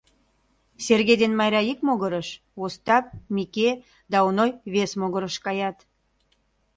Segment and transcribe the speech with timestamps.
[0.83, 2.29] Серге ден Майра ик могырыш,
[2.63, 3.05] Остап,
[3.35, 3.69] Мике
[4.11, 5.77] да Оной вес могырыш каят.